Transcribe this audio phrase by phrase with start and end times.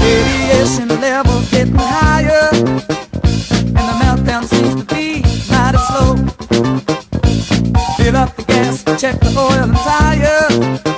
[0.00, 0.88] Radiation
[1.50, 6.16] getting higher, and the meltdown seems to be mighty slow.
[7.96, 10.95] Fill up the gas, check the oil and tire.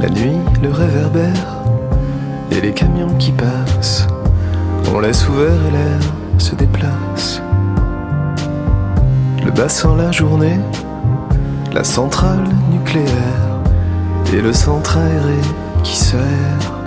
[0.00, 1.62] La nuit, le réverbère
[2.50, 4.06] et les camions qui passent.
[4.92, 6.00] On laisse ouvert et l'air
[6.38, 7.40] se déplace.
[9.44, 10.58] Le bassin la journée
[11.72, 13.62] la centrale nucléaire
[14.32, 15.40] et le centre aéré
[15.82, 16.81] qui sert